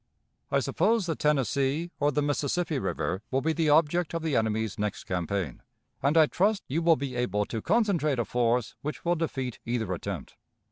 [0.49, 4.79] I suppose the Tennessee or the Mississippi River will be the object of the enemy's
[4.79, 5.61] next campaign,
[6.01, 9.93] and I trust you will be able to concentrate a force which will defeat either
[9.93, 10.37] attempt.